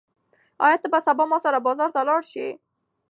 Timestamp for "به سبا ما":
0.93-1.37